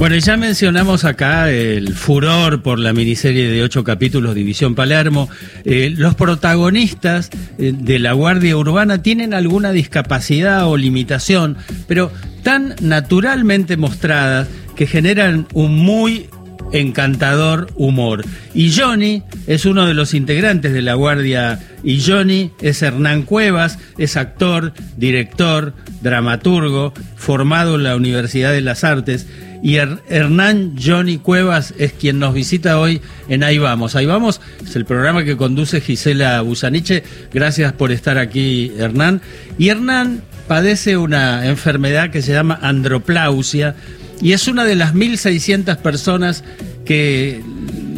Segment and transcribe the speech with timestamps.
[0.00, 5.28] Bueno, ya mencionamos acá el furor por la miniserie de ocho capítulos División Palermo.
[5.66, 12.10] Eh, los protagonistas eh, de la Guardia Urbana tienen alguna discapacidad o limitación, pero
[12.42, 16.30] tan naturalmente mostradas que generan un muy
[16.72, 18.24] encantador humor.
[18.54, 23.78] Y Johnny es uno de los integrantes de la Guardia y Johnny es Hernán Cuevas,
[23.98, 29.26] es actor, director, dramaturgo, formado en la Universidad de las Artes
[29.62, 33.96] y Hernán Johnny Cuevas es quien nos visita hoy en Ahí Vamos.
[33.96, 37.02] Ahí Vamos es el programa que conduce Gisela Busaniche.
[37.32, 39.20] Gracias por estar aquí, Hernán.
[39.58, 43.76] Y Hernán padece una enfermedad que se llama androplausia
[44.20, 46.44] y es una de las 1.600 personas
[46.84, 47.42] que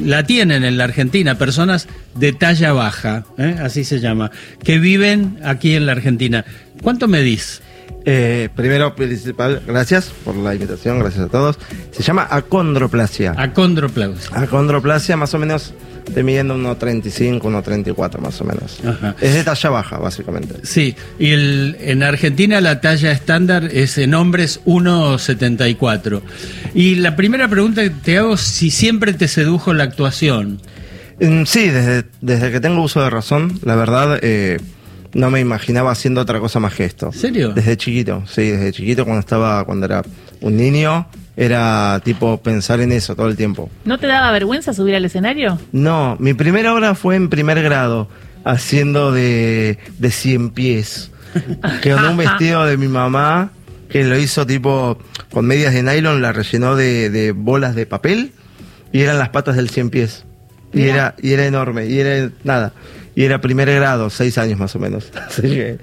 [0.04, 3.56] la tienen en la Argentina, personas de talla baja, ¿eh?
[3.60, 4.30] así se llama,
[4.62, 6.44] que viven aquí en la Argentina.
[6.82, 7.62] ¿Cuánto medís?
[8.04, 11.58] Eh, primero, principal, gracias por la invitación, gracias a todos.
[11.92, 13.34] Se llama acondroplasia.
[13.36, 14.40] Acondroplasia.
[14.40, 15.72] Acondroplasia, más o menos,
[16.12, 18.80] te midiendo 1,35, 1,34 más o menos.
[19.20, 20.54] Es de talla baja, básicamente.
[20.64, 26.22] Sí, y el, en Argentina la talla estándar es en hombres 1,74.
[26.74, 30.60] Y la primera pregunta que te hago, si siempre te sedujo la actuación.
[31.20, 34.18] Mm, sí, desde, desde que tengo uso de razón, la verdad...
[34.22, 34.58] Eh,
[35.14, 37.12] no me imaginaba haciendo otra cosa más que esto.
[37.12, 37.50] ¿Serio?
[37.50, 40.02] Desde chiquito, sí, desde chiquito cuando estaba, cuando era
[40.40, 43.70] un niño, era tipo pensar en eso todo el tiempo.
[43.84, 45.58] ¿No te daba vergüenza subir al escenario?
[45.72, 48.08] No, mi primera obra fue en primer grado,
[48.44, 51.10] haciendo de, de cien pies.
[51.82, 53.50] Quedó un vestido de mi mamá,
[53.88, 54.98] que lo hizo tipo
[55.30, 58.32] con medias de nylon, la rellenó de, de bolas de papel
[58.92, 60.24] y eran las patas del cien pies.
[60.74, 62.72] Y era, y era enorme, y era nada
[63.14, 65.10] y era primer grado, seis años más o menos.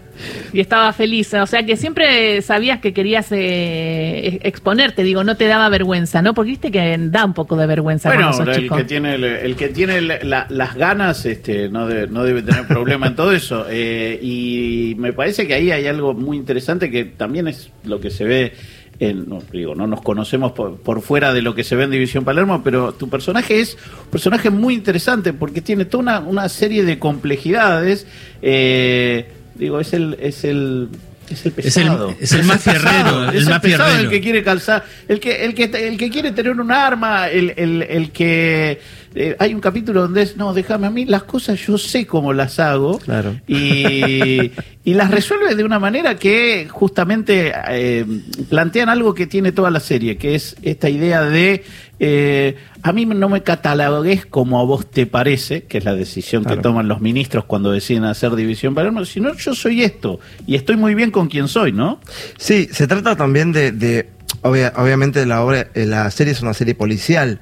[0.53, 5.45] y estaba feliz, o sea que siempre sabías que querías eh, exponerte, digo, no te
[5.45, 6.33] daba vergüenza, ¿no?
[6.33, 8.09] Porque viste que da un poco de vergüenza.
[8.09, 13.07] Bueno, el, que tiene, el, que tiene las ganas este, no, no debe tener problema
[13.07, 13.65] en todo eso.
[13.69, 18.09] Eh, y me parece que ahí hay algo muy interesante que también es lo que
[18.09, 18.53] se ve
[18.99, 22.61] no, digo, no nos conocemos por, fuera de lo que se ve en División Palermo,
[22.63, 28.07] pero tu personaje es un personaje muy interesante porque tiene toda una, serie de complejidades.
[28.41, 30.89] Eh, digo, es el, es el
[31.29, 32.15] es el pesado.
[32.19, 33.31] Es el, más fierrero.
[33.31, 34.83] Es el, pesado, el que quiere calzar.
[35.07, 37.29] El que, el que, el que quiere tener un arma.
[37.29, 38.81] El, el que
[39.15, 42.33] eh, hay un capítulo donde es, no, déjame a mí, las cosas yo sé cómo
[42.33, 42.99] las hago.
[42.99, 43.39] Claro.
[43.47, 44.51] Y,
[44.83, 48.05] y las resuelve de una manera que justamente eh,
[48.49, 51.63] plantean algo que tiene toda la serie, que es esta idea de
[51.99, 56.45] eh, a mí no me catalogues como a vos te parece, que es la decisión
[56.45, 60.77] que toman los ministros cuando deciden hacer división Palermo, sino yo soy esto y estoy
[60.77, 61.99] muy bien con quien soy, ¿no?
[62.37, 64.09] Sí, se trata también de, de
[64.43, 67.41] obviamente la obra, la serie es una serie policial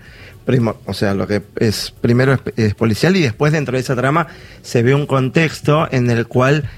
[0.86, 4.28] o sea, lo que es primero es, policial y después dentro de esa trama
[4.62, 6.70] se ve un contexto en el cual,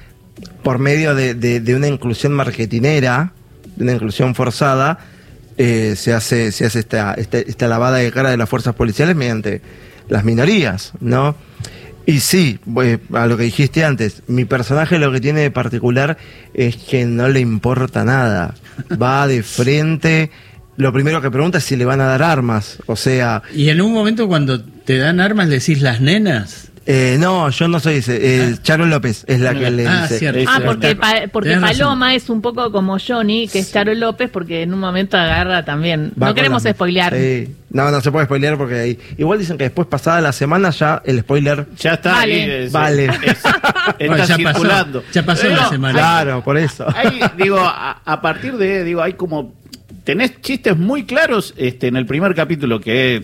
[0.64, 3.34] por medio de, una inclusión marketinera,
[3.76, 5.00] de una inclusión forzada,
[5.58, 9.62] eh, se hace, se hace esta, esta, lavada de cara de las fuerzas policiales mediante
[10.08, 11.36] las minorías, ¿no?
[12.06, 12.60] Y sí,
[13.14, 16.18] a lo que dijiste antes, mi personaje lo que tiene de particular
[16.56, 18.56] es que no le importa nada.
[19.00, 20.32] Va de frente,
[20.80, 22.78] lo primero que pregunta es si le van a dar armas.
[22.86, 23.44] O sea.
[23.54, 26.70] Y en un momento cuando te dan armas decís las nenas.
[26.86, 28.16] Eh, no, yo no soy ese.
[28.16, 28.60] Eh, ah.
[28.64, 30.46] Charo López es la que le ah, dice.
[30.48, 30.98] Ah, porque,
[31.32, 35.18] porque Paloma es un poco como Johnny, que es Charo López, porque en un momento
[35.18, 36.14] agarra también.
[36.16, 37.14] no queremos spoilear.
[37.72, 39.00] No, no se puede spoilear porque ahí.
[39.18, 41.68] Igual dicen que después, pasada la semana, ya el spoiler.
[41.78, 42.14] Ya está.
[42.14, 42.70] Vale.
[42.70, 43.10] vale.
[44.00, 45.02] está ya circulando.
[45.02, 45.94] Pasó, ya pasó la semana.
[46.00, 46.88] Claro, por eso.
[46.96, 48.86] Ahí, digo, a, partir de.
[48.86, 49.59] Digo, hay como
[50.10, 53.24] tenés chistes muy claros este, en el primer capítulo que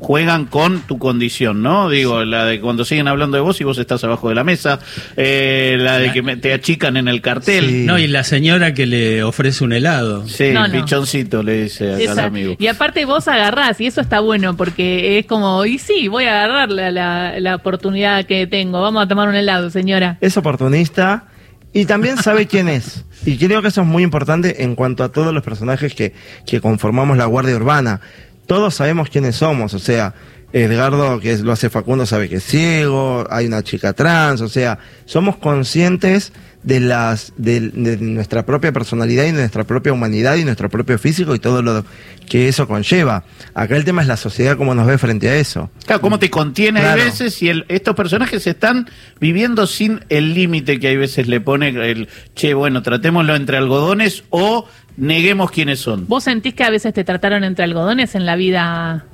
[0.00, 1.88] juegan con tu condición, ¿no?
[1.88, 4.80] Digo, la de cuando siguen hablando de vos y vos estás abajo de la mesa,
[5.16, 7.86] eh, la de que te achican en el cartel.
[7.86, 10.26] No, y la señora que le ofrece un helado.
[10.26, 12.56] Sí, pichoncito le dice a cada amigo.
[12.58, 16.42] Y aparte vos agarrás, y eso está bueno, porque es como, y sí, voy a
[16.42, 20.18] agarrar la, la, la oportunidad que tengo, vamos a tomar un helado, señora.
[20.20, 21.28] Es oportunista
[21.72, 23.04] y también sabe quién es.
[23.24, 26.14] Y creo que eso es muy importante en cuanto a todos los personajes que,
[26.46, 28.00] que conformamos la Guardia Urbana.
[28.46, 30.14] Todos sabemos quiénes somos, o sea,
[30.52, 34.78] Edgardo, que lo hace Facundo, sabe que es ciego, hay una chica trans, o sea,
[35.04, 37.60] somos conscientes de las de,
[38.00, 41.84] nuestra propia personalidad y de nuestra propia humanidad y nuestro propio físico y todo lo
[42.28, 43.24] que eso conlleva.
[43.54, 45.70] Acá el tema es la sociedad cómo nos ve frente a eso.
[45.86, 48.88] Claro, cómo te contiene a veces y estos personajes están
[49.20, 54.24] viviendo sin el límite que hay veces le pone el che, bueno, tratémoslo entre algodones
[54.30, 54.66] o
[54.96, 56.06] neguemos quiénes son.
[56.08, 59.06] ¿Vos sentís que a veces te trataron entre algodones en la vida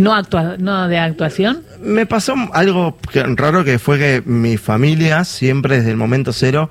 [0.00, 1.62] no, actua no de actuación?
[1.80, 6.70] Me pasó algo raro que fue que mi familia siempre desde el momento cero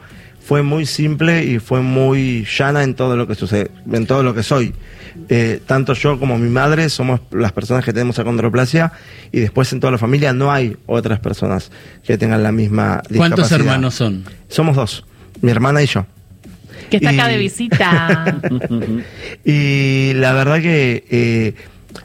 [0.50, 4.34] fue muy simple y fue muy llana en todo lo que sucede, en todo lo
[4.34, 4.74] que soy.
[5.28, 8.92] Eh, tanto yo como mi madre somos las personas que tenemos acondroplasia
[9.32, 11.72] y después en toda la familia no hay otras personas
[12.04, 13.60] que tengan la misma ¿Cuántos discapacidad.
[13.60, 14.24] hermanos son?
[14.48, 15.06] Somos dos,
[15.42, 16.06] mi hermana y yo.
[16.90, 18.40] Que está acá de visita.
[19.46, 21.54] Y la verdad que eh,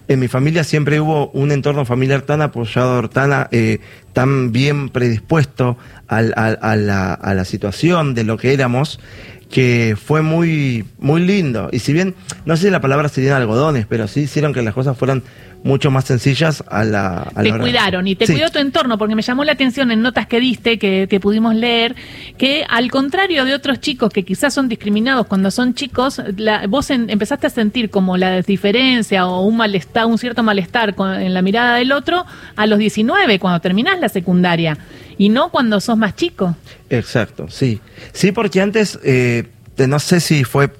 [0.09, 3.81] en mi familia siempre hubo un entorno familiar tan apoyador, tan, eh,
[4.13, 5.77] tan bien predispuesto
[6.09, 9.01] a, la, a la situación de lo que éramos,
[9.51, 11.69] que fue muy, muy lindo.
[11.73, 12.15] Y si bien,
[12.45, 15.23] no sé si la palabra serían algodones, pero sí hicieron que las cosas fueran
[15.64, 18.34] mucho más sencillas a la, a te la cuidaron y te Sí.
[18.34, 21.55] cuidó tu entorno, porque me llamó la atención en notas que diste, que, que pudimos
[21.55, 21.96] leer,
[22.38, 26.90] que al contrario de otros chicos que quizás son discriminados cuando son chicos, la- vos
[26.90, 31.32] en- empezaste a sentir como la diferencia o un malestar, un cierto malestar con- en
[31.34, 32.25] la mirada del otro
[32.56, 34.76] a los 19, cuando terminás la secundaria,
[35.16, 36.56] y no cuando sos más chico.
[36.90, 37.81] Exacto, sí.
[38.12, 39.49] Sí, porque antes, eh,
[39.88, 40.70] no sé si fue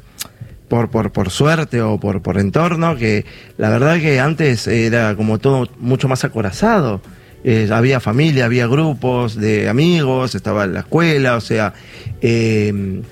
[0.69, 3.25] por, por, por suerte o por, por entorno, que
[3.59, 7.01] la verdad que antes era como todo mucho más acorazado.
[7.47, 11.75] Eh, había familia, había grupos de amigos, estaba la escuela, o sea,
[12.23, 13.03] eh,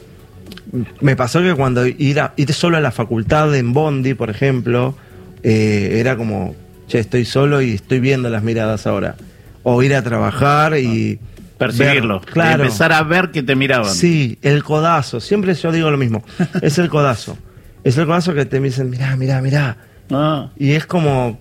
[1.01, 4.97] me pasó que cuando ir, ir solo a la facultad en Bondi, por ejemplo,
[5.43, 6.55] eh, era como,
[6.89, 9.17] che, estoy solo y estoy viendo las miradas ahora.
[9.63, 11.19] O ir a trabajar y...
[11.67, 12.21] Percibirlo.
[12.21, 12.63] ver- claro.
[12.65, 13.93] Empezar a ver que te miraban.
[13.95, 15.21] Sí, el codazo.
[15.21, 16.23] Siempre yo digo lo mismo.
[16.63, 17.37] Es el codazo.
[17.85, 19.77] Es el codazo que te dicen, mirá, mirá, mirá.
[20.11, 20.51] Ah.
[20.57, 21.41] Y es como...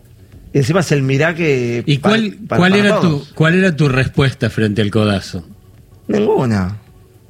[0.53, 1.83] encima es el mirá que...
[1.85, 5.47] ¿Y cuál, cuál, para era tu, cuál era tu respuesta frente al codazo?
[6.07, 6.77] Ninguna.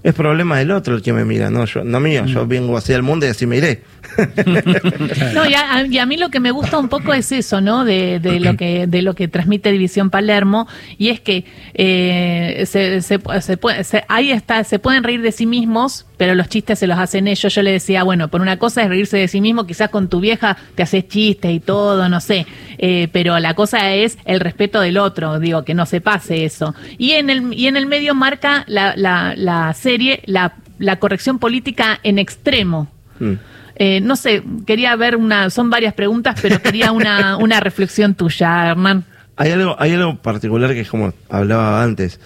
[0.04, 2.26] Es problema del otro el que me mira, no yo, no mío.
[2.26, 3.84] Yo vengo hacia el mundo y así me iré.
[5.34, 7.86] No, y a, y a mí lo que me gusta un poco es eso, ¿no?
[7.86, 10.68] De, de lo que de lo que transmite División Palermo
[10.98, 15.32] y es que eh, se, se, se puede, se- ahí está, se pueden reír de
[15.32, 17.52] sí mismos, pero los chistes se los hacen ellos.
[17.52, 20.20] Yo le decía, bueno, por una cosa es reírse de sí mismo, quizás con tu
[20.20, 22.46] vieja te haces chistes y todo, no sé,
[22.78, 26.76] eh, pero la cosa es el respeto del otro, digo, que no se pase eso.
[27.00, 31.40] Y en el y en el medio marca la, la, la serie la, la corrección
[31.40, 32.88] política en extremo.
[33.20, 33.34] Mm.
[33.78, 38.70] Eh, no sé, quería ver una, son varias preguntas, pero quería una, una reflexión tuya,
[38.70, 39.06] Hernán.
[39.38, 42.20] Hay algo, hay algo particular que es como hablaba antes.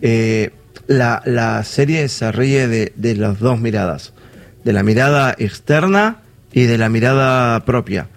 [0.00, 0.52] Eh,
[0.86, 4.12] la, la serie se ríe de, de las dos miradas.
[4.64, 6.18] De la mirada externa
[6.52, 8.08] y de la mirada propia.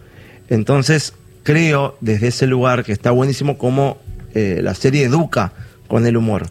[0.49, 1.13] Entonces,
[1.43, 3.97] creo desde ese lugar que está buenísimo como
[4.33, 5.53] eh, la serie educa
[5.87, 6.47] con el humor.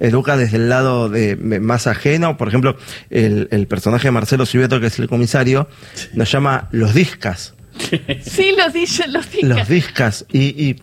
[0.00, 2.36] Educa desde el lado de más ajeno.
[2.36, 2.76] Por ejemplo,
[3.10, 5.68] el, el personaje de Marcelo Civeto, que es el comisario,
[6.14, 7.54] nos llama los discas
[8.24, 9.46] Sí, los dije, los dije.
[9.46, 10.76] los discas y, y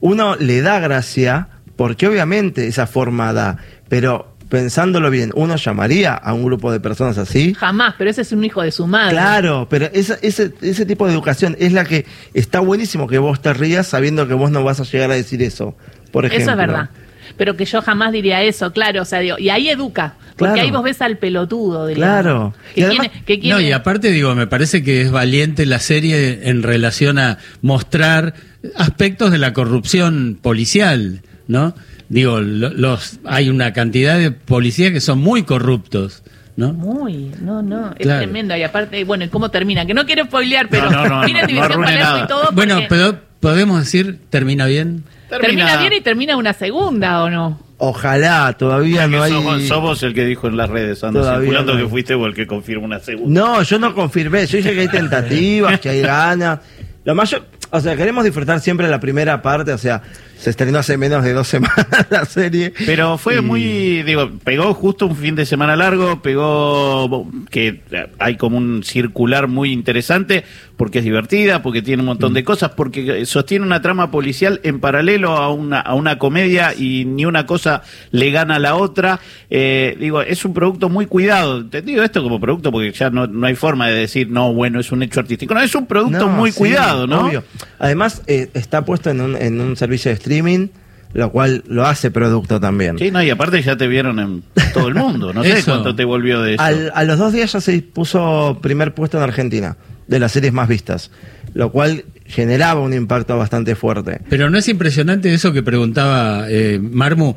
[0.00, 6.32] uno le da gracia porque obviamente esa forma da, pero pensándolo bien, uno llamaría a
[6.32, 7.52] un grupo de personas así.
[7.54, 9.12] Jamás, pero ese es un hijo de su madre.
[9.12, 13.42] Claro, pero esa- ese, ese tipo de educación es la que está buenísimo que vos
[13.42, 15.76] te rías sabiendo que vos no vas a llegar a decir eso.
[16.12, 16.42] Por ejemplo.
[16.42, 16.90] Eso es verdad.
[17.36, 20.62] Pero que yo jamás diría eso, claro, o sea, digo, y ahí educa, porque Claro.
[20.62, 22.08] ahí vos ves al pelotudo, digamos.
[22.22, 22.54] Claro.
[22.74, 25.78] Que Y además- que quiere- No, y aparte digo, me parece que es valiente la
[25.78, 28.32] serie en relación a mostrar
[28.76, 31.74] aspectos de la corrupción policial, ¿no?
[32.08, 36.22] Digo, lo- los hay una cantidad de policías que son muy corruptos,
[36.56, 36.72] ¿no?
[36.72, 38.22] Muy, no, no, es Claro.
[38.22, 38.56] tremendo.
[38.56, 39.84] Y aparte, bueno, ¿y ¿cómo termina?
[39.84, 42.48] Que no quiero spoilear, pero No, no, miren División Palermo y todo.
[42.52, 45.04] Bueno, pero podemos decir, termina bien.
[45.28, 47.60] termina bien y termina una segunda, ¿o no?
[47.80, 49.30] Ojalá, todavía no hay.
[49.32, 52.34] Somos, somos el que dijo en las redes, Todavía circulando no que fuiste vos el
[52.34, 53.40] que confirma una segunda.
[53.40, 54.46] No, yo no confirmé.
[54.46, 56.58] Yo dije que hay tentativas, que hay ganas.
[57.04, 59.72] Lo mayor, o sea, queremos disfrutar siempre la primera parte.
[59.72, 60.02] O sea,
[60.38, 62.72] se estrenó hace menos de dos semanas la serie.
[62.86, 67.80] Pero fue Y- muy, digo, pegó justo un fin de semana largo, pegó que
[68.18, 70.44] hay como un circular muy interesante,
[70.78, 74.80] porque es divertida, porque tiene un montón de cosas, porque sostiene una trama policial en
[74.80, 77.82] paralelo a una, a una comedia y ni una cosa
[78.12, 79.20] le gana a la otra.
[79.50, 81.66] Eh, digo, es un producto muy cuidado.
[81.66, 84.80] Te digo esto como producto porque ya no, no hay forma de decir, no, bueno,
[84.80, 85.52] es un hecho artístico.
[85.52, 87.26] No, es un producto No, muy sí, cuidado, ¿no?
[87.26, 87.42] obvio.
[87.78, 90.68] Además, eh, está puesto en un, en un servicio de streaming,
[91.12, 92.98] lo cual lo hace producto también.
[92.98, 95.32] Sí, no, y aparte ya te vieron en todo el mundo.
[95.32, 96.62] No sé cuánto te volvió de eso.
[96.62, 99.76] Al- a los dos días ya se puso primer puesto en Argentina,
[100.08, 101.10] de las series más vistas.
[101.54, 104.20] lo cual generaba un impacto bastante fuerte.
[104.28, 107.34] Pero no es impresionante eso que preguntaba eh, Marmu,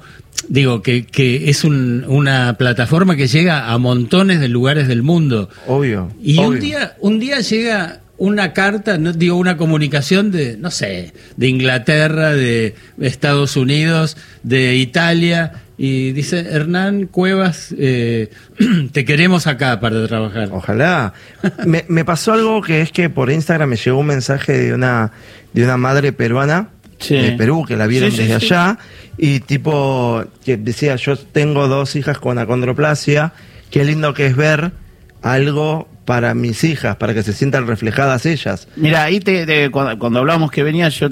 [0.50, 5.50] digo, que, que es un- una plataforma que llega a montones de lugares del mundo.
[5.66, 6.12] Obvio.
[6.22, 11.13] Y un día, un día llega una carta, no digo una comunicación de, no sé,
[11.38, 18.29] de Inglaterra, de Estados Unidos, de Italia, y dice Hernán Cuevas, eh,
[18.91, 20.50] te queremos acá para trabajar.
[20.51, 21.13] Ojalá.
[21.65, 25.11] Me, me pasó algo que es que por Instagram me llegó un mensaje de una,
[25.53, 26.69] de una madre peruana
[27.00, 27.15] Sí.
[27.15, 28.45] de Perú que la vieron Sí, sí, desde sí.
[28.53, 28.77] allá
[29.17, 33.33] y tipo que decía yo tengo dos hijas con acondroplasia,
[33.71, 34.73] qué lindo que es ver
[35.23, 38.67] algo para mis hijas, para que se sientan reflejadas ellas.
[38.75, 41.09] Mira, ahí te, te- cuando, cuando hablábamos que venía, yo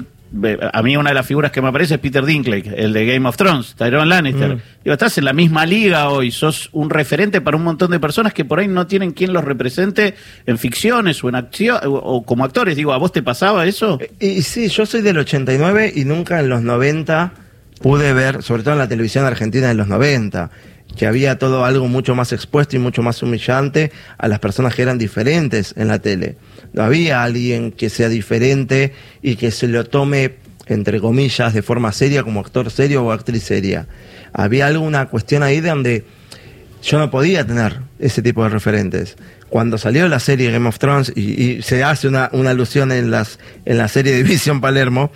[0.72, 3.28] a mí una de las figuras que me aparece es Peter Dinklage, el de Game
[3.28, 4.56] of Thrones, Tyrone Lannister.
[4.56, 4.60] Mm.
[4.84, 8.32] Digo, estás en la misma liga hoy, sos un referente para un montón de personas
[8.32, 10.14] que por ahí no tienen quien los represente
[10.46, 12.76] en ficciones o en acción o, como actores.
[12.76, 13.98] Digo, ¿a vos te pasaba eso?
[14.20, 17.32] Y, y sí, yo soy del 89 y nunca en los 90
[17.80, 20.50] pude ver, sobre todo en la televisión argentina de los 90,
[20.96, 24.82] que había todo algo mucho más expuesto y mucho más humillante a las personas que
[24.82, 26.36] eran diferentes en la tele.
[26.72, 30.36] No había alguien que sea diferente y que se lo tome,
[30.66, 33.86] entre comillas, de forma seria como actor serio o actriz seria.
[34.32, 36.04] Había alguna cuestión ahí de donde
[36.82, 39.16] yo no podía tener ese tipo de referentes.
[39.48, 43.78] Cuando salió la serie Game of Thrones y, se hace una, alusión en, las, en
[43.78, 45.10] la serie de Visión Palermo,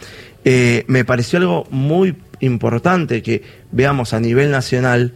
[0.44, 5.14] eh, me pareció algo muy importante que veamos a nivel nacional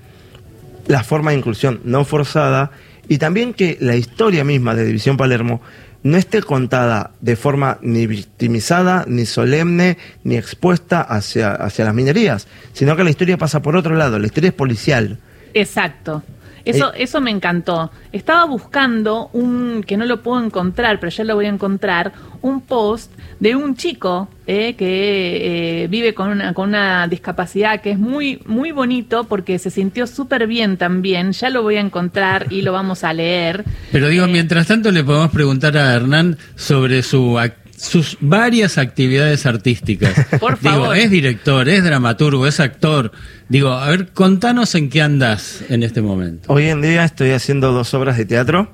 [0.86, 2.70] la forma de inclusión no forzada
[3.08, 5.60] y también que la historia misma de División Palermo
[6.02, 12.46] no esté contada de forma ni victimizada, ni solemne, ni expuesta hacia, hacia las minerías,
[12.72, 15.18] sino que la historia pasa por otro lado, la historia es policial.
[15.54, 16.22] Exacto.
[16.68, 17.02] Eso, Eh.
[17.04, 17.90] eso me encantó.
[18.12, 22.60] Estaba buscando un, que no lo puedo encontrar, pero ya lo voy a encontrar, un
[22.60, 23.10] post
[23.40, 28.40] de un chico eh, que eh, vive con una, con una discapacidad que es muy,
[28.46, 31.32] muy bonito porque se sintió súper bien también.
[31.32, 33.64] Ya lo voy a encontrar y lo vamos a leer.
[33.92, 38.76] Pero digo, Eh, mientras tanto le podemos preguntar a Hernán sobre su ac- sus varias
[38.76, 40.12] actividades artísticas.
[40.40, 40.96] Por Digo, favor.
[40.96, 43.12] es director, es dramaturgo, es actor.
[43.48, 46.52] Digo, a ver, contanos en qué andas en este momento.
[46.52, 48.72] Hoy en día estoy haciendo dos obras de teatro,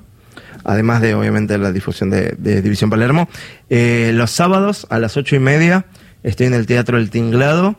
[0.64, 3.28] además de obviamente la difusión de, de División Palermo.
[3.70, 5.84] Eh, los sábados a las ocho y media
[6.22, 7.76] estoy en el Teatro El Tinglado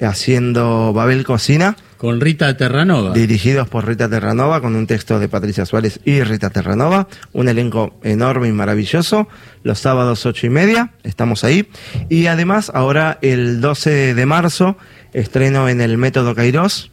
[0.00, 3.12] haciendo Babel Cocina, Con Rita Terranova.
[3.12, 7.94] dirigidos por Rita Terranova, con un texto de Patricia Suárez y Rita Terranova, un elenco
[8.02, 9.28] enorme y maravilloso.
[9.62, 11.68] Los sábados ocho y media, estamos ahí.
[12.08, 14.76] Y además, ahora el 12 de marzo,
[15.12, 16.90] estreno en el Método Cairós,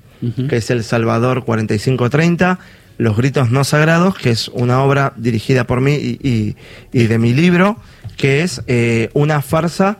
[0.47, 2.59] que es El Salvador 4530,
[2.99, 6.55] Los Gritos No Sagrados, que es una obra dirigida por mí y, y-
[6.93, 7.77] y de mi libro,
[8.15, 9.97] que es eh, una farsa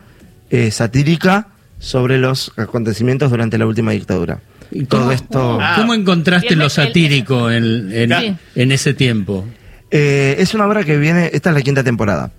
[0.51, 1.48] eh, satírica
[1.80, 4.42] sobre los acontecimientos durante la última dictadura.
[4.72, 5.58] ¿Y Todo cómo, esto...
[5.62, 5.76] Ah.
[5.78, 8.36] ¿Cómo encontraste lo satírico en, en- Sí.
[8.56, 9.46] en ese tiempo?
[9.92, 12.32] Eh, es una obra que viene, esta es la quinta temporada.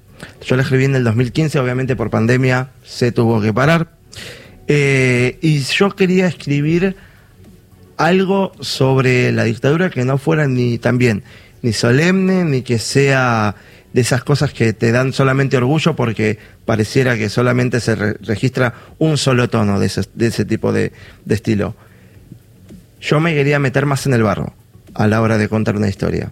[0.47, 3.89] Yo la escribí en el 2015, obviamente por pandemia se tuvo que parar.
[4.69, 6.95] Eh, y yo quería escribir
[7.97, 11.23] algo sobre la dictadura que no fuera ni también
[11.63, 13.55] ni solemne, ni que sea
[13.93, 18.73] de esas cosas que te dan solamente orgullo porque pareciera que solamente se re- registra
[18.99, 20.93] un solo tono de ese, de ese tipo de,
[21.25, 21.75] de estilo.
[23.11, 24.53] Yo me quería meter más en el barro
[24.95, 26.31] a la hora de contar una historia.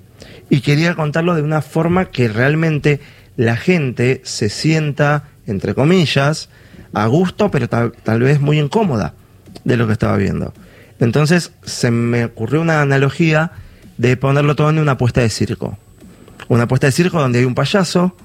[0.48, 3.00] Y quería contarlo de una forma que realmente
[3.36, 6.50] la gente se sienta, entre comillas,
[6.92, 9.14] a gusto, pero tal, tal vez muy incómoda
[9.64, 10.54] de lo que estaba viendo.
[11.00, 13.50] Entonces se me ocurrió una analogía
[13.96, 15.76] de ponerlo todo en una puesta de circo.
[16.46, 18.16] Una puesta de circo donde hay un payaso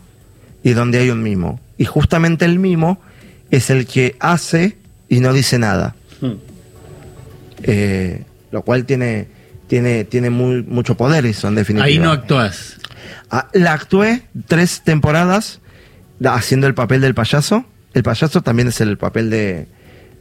[0.61, 1.59] y donde hay un mimo.
[1.79, 3.01] Y justamente el mimo
[3.49, 4.77] es el que hace
[5.09, 5.95] y no dice nada.
[6.21, 6.33] Hmm.
[7.63, 9.27] Eh, lo cual tiene,
[9.67, 11.85] tiene, tiene muy, mucho poder eso, en definitiva.
[11.85, 12.77] Ahí no actuás.
[13.29, 15.59] Ah, la actué tres temporadas
[16.19, 17.65] da- haciendo el papel del payaso.
[17.93, 19.67] El payaso también es el papel de,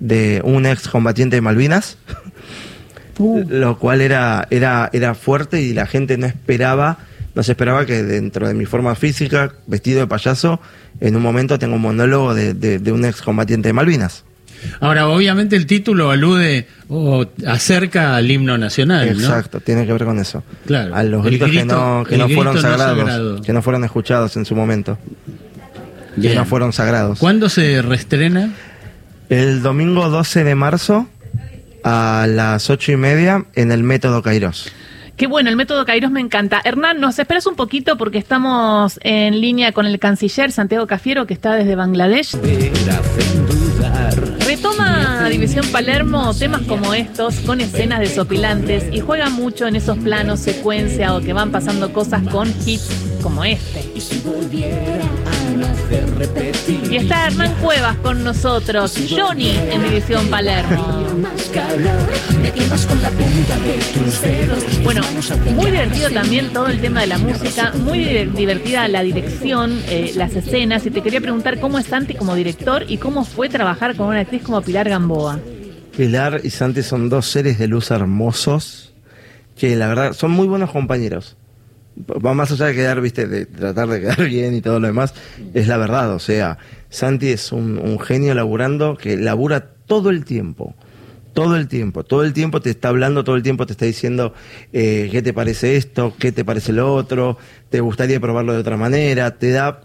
[0.01, 1.99] de un ex combatiente de Malvinas.
[3.49, 6.99] Lo cual era, era, era fuerte y la gente no esperaba,
[7.35, 10.61] no se esperaba que dentro de mi forma física, vestido de payaso,
[11.01, 14.25] en un momento tengo un monólogo de, de- de un ex combatiente de Malvinas.
[14.81, 19.23] Ahora, obviamente el título alude o acerca al himno nacional, ¿no?
[19.23, 20.43] Exacto, tiene que ver con eso.
[20.67, 20.95] Claro.
[20.95, 23.43] A los gritos que no, que el no fueron no sagrados, sagrado.
[23.43, 24.99] que no fueron escuchados en su momento,
[26.21, 27.19] que no fueron sagrados.
[27.19, 28.53] ¿Cuándo se reestrena?
[29.29, 31.09] El domingo 12 de marzo
[31.85, 34.71] a las ocho y media en el Método Cairós.
[35.17, 36.61] Qué bueno, el método Kairos me encanta.
[36.65, 41.35] Hernán, nos esperas un poquito porque estamos en línea con el canciller Santiago Cafiero, que
[41.35, 42.35] está desde Bangladesh.
[44.53, 50.41] Retoma División Palermo temas como estos con escenas desopilantes y juega mucho en esos planos
[50.41, 53.85] secuencia o que van pasando cosas con hits como este.
[56.91, 61.07] Y está Hernán Cuevas con nosotros, Johnny en División Palermo.
[64.83, 65.03] Bueno,
[65.55, 70.35] muy divertido también todo el tema de la música, muy divertida la dirección, eh, las
[70.35, 70.85] escenas.
[70.87, 74.21] Y te quería preguntar cómo es Santi como director y cómo fue trabajar con una
[74.21, 75.39] actriz como Pilar Gamboa.
[75.97, 78.93] Pilar y Santi son dos seres de luz hermosos
[79.57, 81.37] que la verdad son muy buenos compañeros
[81.97, 85.15] va más allá de quedar, viste, de tratar de quedar bien y todo lo demás,
[85.55, 86.59] es la verdad, o sea,
[86.91, 90.75] Santi es un, genio laburando que labura todo el tiempo,
[91.33, 94.35] todo el tiempo, todo el tiempo te está hablando, todo el tiempo te está diciendo
[94.73, 97.39] eh, qué te parece esto, qué te parece lo otro,
[97.71, 99.81] te gustaría probarlo de otra manera, te da,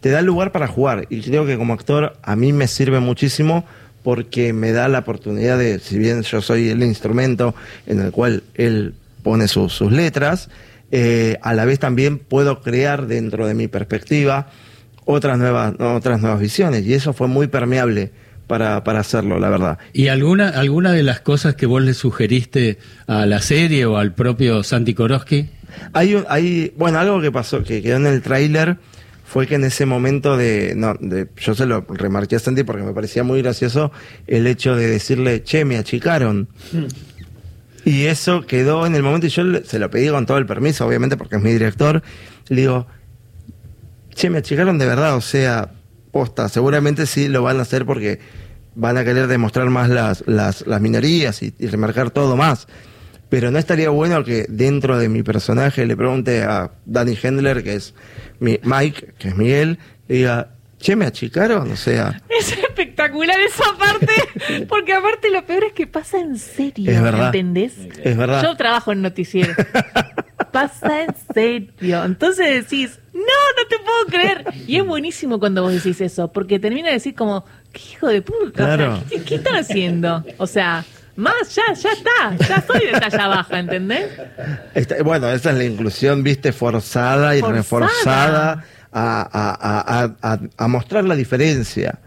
[0.00, 1.06] te da lugar para jugar.
[1.08, 3.64] Y creo que como actor a mí me sirve muchísimo
[4.02, 7.54] porque me da la oportunidad de, si bien yo soy el instrumento
[7.86, 10.50] en el cual él pone sus letras,
[10.92, 14.48] eh, a la vez también puedo crear dentro de mi perspectiva
[15.06, 16.86] otras nuevas, otras nuevas visiones.
[16.86, 18.12] Y eso fue muy permeable
[18.46, 19.78] para, para hacerlo, la verdad.
[19.94, 24.12] ¿Y alguna, alguna de las cosas que vos le sugeriste a la serie o al
[24.12, 25.48] propio Santi Koroski?
[25.94, 28.76] Hay, hay, bueno, algo que pasó, que quedó en el tráiler,
[29.24, 32.82] fue que en ese momento de, no, de, yo se lo remarqué a Santi porque
[32.82, 33.90] me parecía muy gracioso
[34.26, 36.48] el hecho de decirle, che, me achicaron.
[36.70, 36.84] Hmm.
[37.84, 40.86] Y eso quedó en el momento, y yo se lo pedí con todo el permiso,
[40.86, 42.02] obviamente, porque es mi director.
[42.48, 42.86] Le digo,
[44.14, 45.72] che, me achicaron de verdad, o sea,
[46.12, 48.20] posta, seguramente sí lo van a hacer porque
[48.74, 52.68] van a querer demostrar más las, las, las minorías y, remarcar todo más.
[53.28, 57.74] Pero no estaría bueno que dentro de mi personaje le pregunte a Danny Hendler, que
[57.74, 57.94] es
[58.40, 60.50] mi Mike, que es Miguel, le diga,
[60.82, 62.20] che, me achicaron, o sea.
[62.28, 67.26] Es espectacular esa parte, porque aparte lo peor es que pasa en serio, es verdad,
[67.26, 67.74] ¿entendés?
[68.02, 68.42] Es verdad.
[68.42, 69.54] Yo trabajo en noticiero.
[70.52, 72.04] pasa en serio.
[72.04, 74.44] Entonces decís, no, no te puedo creer.
[74.66, 78.22] Y es buenísimo cuando vos decís eso, porque termina de decir como, qué hijo de
[78.22, 80.24] puta, ¿qué, están haciendo?
[80.38, 80.84] O sea,
[81.16, 84.10] más, ya, ya está, ya soy de talla baja, ¿entendés?
[85.04, 91.98] bueno, esa es la inclusión, viste, forzada y reforzada a, mostrar la diferencia.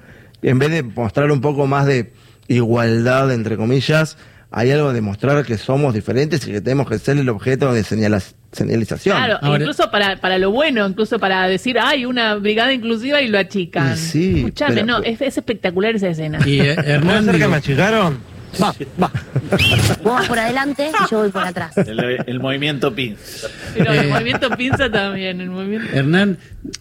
[0.41, 2.13] En vez de mostrar un poco más de
[2.47, 4.17] igualdad, entre comillas,
[4.51, 7.83] hay algo de mostrar que somos diferentes y que tenemos que ser el objeto de
[7.83, 9.17] señalización.
[9.17, 13.39] Claro, incluso para, para lo bueno, incluso para decir, hay una brigada inclusiva y lo
[13.39, 13.97] achican.
[13.97, 16.39] Sí, Escuchame, no, es, espectacular esa escena.
[16.45, 18.34] Y eh, Hernán, que me achicaron?
[18.61, 19.11] Va, va.
[20.03, 21.75] Vos vas por adelante y yo voy por atrás.
[21.77, 23.47] El, movimiento pinza.
[23.73, 25.41] Pero el eh, movimiento pinza también.
[25.41, 25.87] El movimiento...
[25.93, 26.37] Hernán,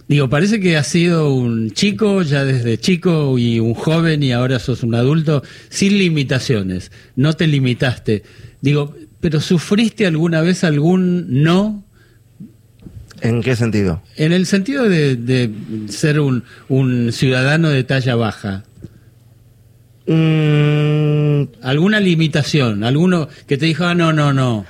[0.08, 4.58] digo, parece que has sido un chico ya desde chico y un joven y ahora
[4.58, 6.92] sos un adulto sin limitaciones.
[7.16, 8.22] No te limitaste.
[8.60, 11.84] Digo, pero ¿sufriste alguna vez algún no
[13.20, 14.02] ¿En qué sentido?
[14.16, 15.50] En el sentido de,
[15.88, 18.64] ser un, un, ciudadano de talla baja.
[20.06, 22.84] Mm, ¿Alguna limitación?
[22.84, 24.66] ¿Alguno que te dijo, ah, no, no, no?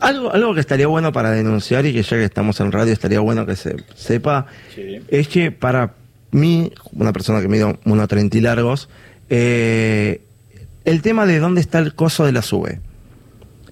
[0.00, 3.20] Algo, algo que estaría bueno para denunciar y que ya que estamos en radio estaría
[3.20, 4.46] bueno que se sepa,
[5.08, 5.94] es que para
[6.32, 8.88] mí, una persona que mide 1,30 y largos,
[9.30, 10.22] eh,
[10.84, 12.80] el tema de dónde está el coso de la sube.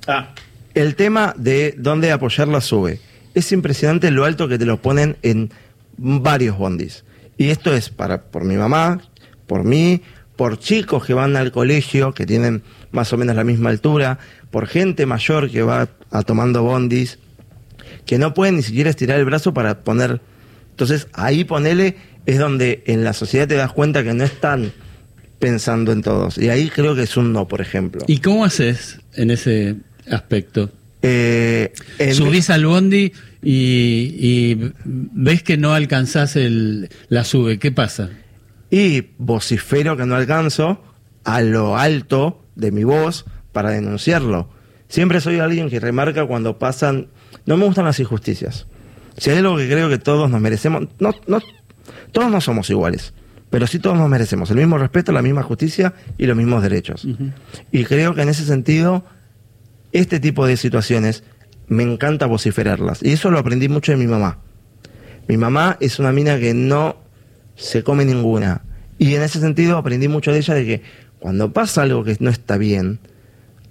[0.06, 0.32] Ah.
[0.74, 3.00] El tema de dónde apoyar la sube.
[3.34, 5.50] Es impresionante lo alto que te lo ponen en
[5.96, 7.04] varios bondis.
[7.36, 9.00] Y esto es para por mi mamá,
[9.48, 10.02] por mí,
[10.40, 14.18] por chicos que van al colegio, que tienen más o menos la misma altura,
[14.50, 17.18] por gente mayor que va a tomando bondis,
[18.06, 20.22] que no pueden ni siquiera estirar el brazo para poner.
[20.70, 24.72] Entonces ahí ponele es donde en la sociedad te das cuenta que no están
[25.38, 26.38] pensando en todos.
[26.38, 28.02] Y ahí creo que es un no, por ejemplo.
[28.06, 29.76] ¿Y cómo haces en ese
[30.10, 30.70] aspecto?
[31.02, 31.70] Eh,
[32.14, 37.58] Subís al bondi y, ves que no alcanzás el, la sube.
[37.58, 38.08] ¿Qué pasa?
[38.70, 40.82] Y vocifero que no alcanzo
[41.24, 44.48] a lo alto de mi voz para denunciarlo.
[44.88, 47.08] Siempre soy alguien que remarca cuando pasan...
[47.46, 48.66] No me gustan las injusticias.
[49.16, 50.88] Si hay algo que creo que todos nos merecemos...
[50.98, 51.40] No, no,
[52.12, 53.12] todos no somos iguales,
[53.50, 57.06] pero sí todos nos merecemos el mismo respeto, la misma justicia y los mismos derechos.
[57.70, 59.04] Y creo que en ese sentido,
[59.92, 61.24] este tipo de situaciones
[61.68, 63.02] me encanta vociferarlas.
[63.02, 64.38] Y eso lo aprendí mucho de mi mamá.
[65.28, 66.96] Mi mamá es una mina que no
[67.60, 68.62] se come ninguna.
[68.98, 70.82] Y en ese sentido aprendí mucho de ella de que
[71.18, 72.98] cuando pasa algo que no está bien,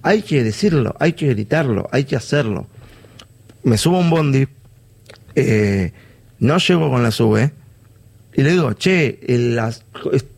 [0.02, 2.68] hay que decirlo, hay que gritarlo, hay que hacerlo.
[3.64, 4.48] me subo a un bondi,
[5.36, 5.92] eh,
[6.40, 7.52] no llego con la sube,
[8.34, 9.84] y le digo, che, las-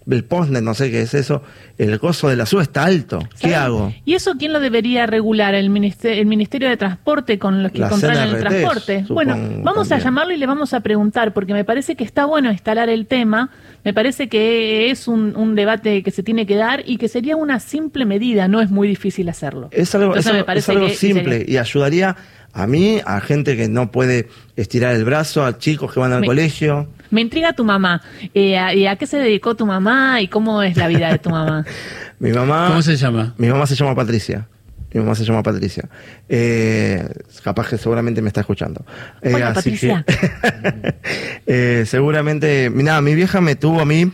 [0.09, 1.41] el postnet, no sé qué es eso,
[1.77, 3.93] el coso de la sube está alto, ¿qué hago?
[4.05, 5.53] ¿Y eso quién lo debería regular?
[5.55, 9.01] ¿El Ministerio, el ministerio de Transporte con los que La controlan el transporte?
[9.07, 12.25] supongo, Bueno, vamos a llamarlo y le vamos a preguntar, porque me parece que está
[12.25, 13.49] bueno instalar el tema,
[13.83, 17.35] me parece que es un, un debate que se tiene que dar y que sería
[17.35, 19.69] una simple medida, no es muy difícil hacerlo.
[19.71, 22.15] Es algo, Entonces es me algo- parece es algo que simple sería- y ayudaría
[22.53, 26.19] a mí, a gente que no puede estirar el brazo, a chicos que van al
[26.19, 26.89] Me- colegio.
[27.09, 28.01] Me intriga tu mamá.
[28.33, 31.19] Eh, a- ¿Y a qué se dedicó tu mamá y cómo es la vida de
[31.19, 31.65] tu mamá?
[32.19, 32.67] Mi mamá...
[32.69, 33.33] ¿Cómo se llama?
[33.37, 34.47] Mi mamá se llama Patricia.
[34.93, 35.87] Mi mamá se llama Patricia.
[36.29, 37.07] Eh,
[37.43, 38.85] capaz que seguramente me está escuchando.
[39.21, 40.05] Eh, Hola, así Patricia.
[40.05, 40.95] que-
[41.47, 42.69] Eh, seguramente.
[42.73, 44.11] Nada, mi vieja me tuvo a mí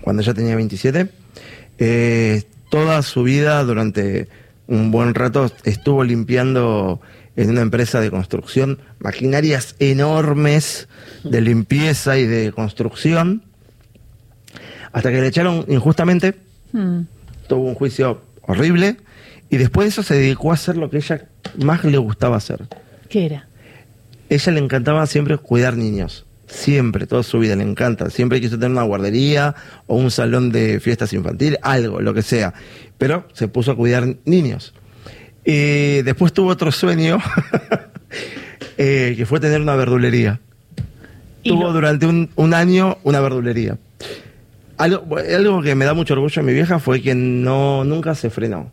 [0.00, 1.08] cuando ya tenía 27.
[1.78, 4.28] Eh, toda su vida, durante
[4.66, 7.00] un buen rato, estuvo limpiando
[7.36, 10.88] en una empresa de construcción maquinarias enormes
[11.24, 13.42] de limpieza y de construcción.
[14.92, 16.34] Hasta que le echaron injustamente
[16.72, 17.02] Hmm.
[17.48, 18.96] tuvo un juicio horrible
[19.48, 21.24] y después de eso se dedicó a hacer lo que ella
[21.58, 22.66] más le gustaba hacer.
[23.08, 23.46] ¿Qué era?
[24.28, 26.26] Ella le encantaba siempre cuidar niños.
[26.46, 28.10] Siempre, toda su vida le encanta.
[28.10, 29.54] Siempre quiso tener una guardería
[29.86, 32.52] o un salón de fiestas infantiles, algo, lo que sea.
[32.98, 34.74] Pero se puso a cuidar niños.
[35.44, 37.18] Y después tuvo otro sueño,
[38.78, 40.40] eh, que fue tener una verdulería.
[41.44, 43.78] Tuvo lo- durante un, un año una verdulería.
[44.78, 48.30] Algo, algo que me da mucho orgullo de mi vieja fue que no, nunca se
[48.30, 48.70] frenó.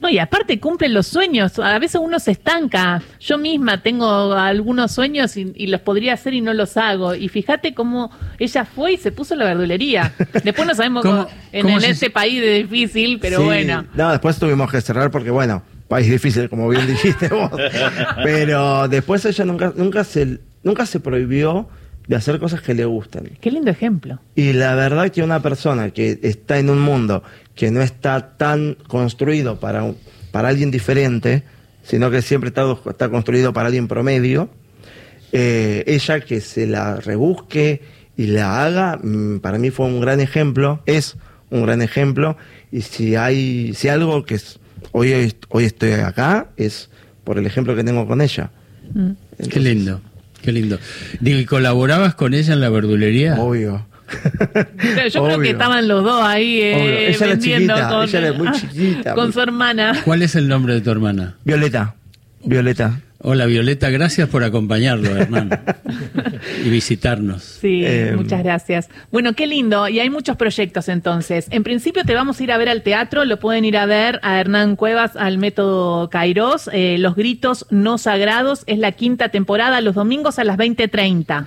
[0.00, 1.58] No, y aparte cumplen los sueños.
[1.58, 3.00] A veces uno se estanca.
[3.20, 7.14] Yo misma tengo algunos sueños y, y los podría hacer y no los hago.
[7.14, 10.12] Y fíjate cómo ella fue y se puso la verdulería.
[10.44, 13.44] Después no sabemos ¿Cómo- cómo, en, cómo en se- este país es difícil, pero Sí,
[13.44, 13.86] bueno.
[13.94, 17.50] No, después tuvimos que cerrar porque, bueno, país difícil, como bien dijiste vos.
[18.22, 21.68] Pero después ella nunca, nunca, se, nunca se prohibió
[22.06, 23.30] de hacer cosas que le gustan.
[23.40, 24.20] Qué lindo ejemplo.
[24.34, 27.22] Y la verdad que una persona que está en un mundo
[27.54, 29.96] que no está tan construido para, un-
[30.30, 31.44] para alguien diferente,
[31.82, 34.50] sino que siempre está, está construido para alguien promedio,
[35.32, 37.82] eh, ella que se la rebusque
[38.16, 41.16] y la haga, mm, para mí fue un gran ejemplo, es
[41.50, 42.36] un gran ejemplo,
[42.70, 44.58] y si hay, si algo que es,
[44.92, 46.90] hoy, hoy estoy acá, es
[47.24, 48.50] por el ejemplo que tengo con ella.
[48.92, 49.10] Mm.
[49.50, 50.00] Qué lindo,
[50.44, 50.78] qué lindo.
[51.20, 53.36] Digo, ¿y colaborabas con ella en la verdulería?
[53.40, 53.86] Obvio.
[54.76, 55.40] Pero Yo creo Obvio.
[55.40, 57.08] que estaban los dos ahí eh.
[57.08, 59.14] Ella vendiendo chiquita, con, ella era muy chiquita.
[59.14, 60.02] con su hermana.
[60.04, 61.36] ¿Cuál es el nombre de tu hermana?
[61.44, 61.94] Violeta,
[62.44, 63.00] Violeta.
[63.26, 65.56] Hola Violeta, gracias por acompañarlo, hermano,
[66.62, 67.42] y visitarnos.
[67.42, 68.90] Sí, Eh, muchas gracias.
[69.10, 69.88] Bueno, qué lindo.
[69.88, 71.46] Y hay muchos proyectos entonces.
[71.50, 73.24] En principio te vamos a ir a ver al teatro.
[73.24, 76.68] Lo pueden ir a ver a Hernán Cuevas, al método Kairos.
[76.74, 78.62] Eh, los gritos no sagrados.
[78.66, 81.46] Es la quinta temporada, los domingos a las 20.30.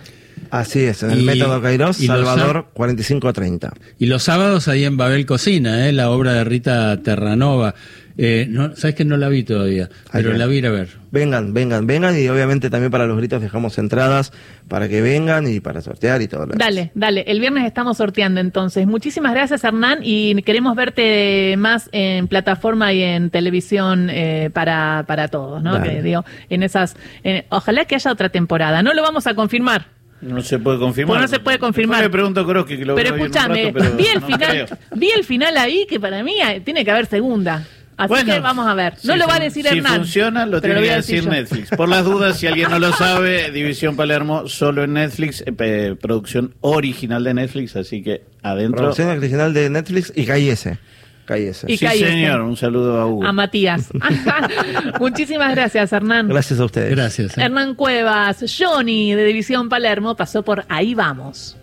[0.49, 3.73] Así es, en el Y- método los Salvador 4530.
[3.99, 5.91] Y los sábados ahí en Babel Cocina, ¿eh?
[5.91, 7.75] la obra de Rita Terranova.
[8.19, 10.89] Eh, no, Sabes que no la vi todavía, pero la vi a ir a ver.
[11.11, 14.33] Vengan, vengan, vengan y obviamente también para los gritos dejamos entradas
[14.67, 16.57] para que vengan y para sortear y todo lo demás.
[16.67, 17.25] Dale, dale.
[17.27, 18.87] El viernes estamos sorteando entonces.
[18.87, 19.99] Muchísimas gracias, Hernán.
[20.01, 25.73] Y queremos verte más en plataforma y en televisión eh, para, para todos, ¿no?
[25.73, 25.93] Dale.
[25.97, 26.95] Que, digo, en esas.
[27.23, 28.81] en- ojalá que haya otra temporada.
[28.81, 29.85] No lo vamos a confirmar.
[30.21, 31.19] No se puede confirmar.
[31.19, 31.97] Pues no se puede confirmar.
[32.01, 34.65] Después le pregunto a Kroski que lo pero escúchame, vi el no final, creo.
[34.95, 36.33] vi el final ahí que para mí
[36.65, 37.63] tiene que haber segunda.
[37.97, 38.93] Así Bueno, que vamos a ver.
[39.03, 39.95] No si lo va a decir si Hernán.
[40.01, 41.29] funciona, lo tiene voy que a decir yo.
[41.31, 41.69] Netflix.
[41.71, 46.53] Por las dudas, si alguien no lo sabe, División Palermo solo en Netflix, eh, producción
[46.61, 48.77] original de Netflix, así que adentro.
[48.77, 50.69] Producción original de Netflix y KIS.
[51.27, 51.65] KIS.
[51.67, 53.25] Y Sí, señor, un saludo a Hugo.
[53.25, 53.89] A Matías.
[54.99, 56.29] Muchísimas gracias, Hernán.
[56.29, 56.91] Gracias a ustedes.
[56.91, 57.37] Gracias.
[57.37, 57.41] ¿eh?
[57.41, 61.57] Hernán Cuevas, Johnny de División Palermo pasó por Ahí Vamos.